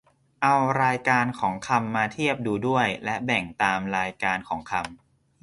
[0.43, 4.85] เอารายการของคำมาเทียบดูด้วย และแบ่งตามรายการของคำ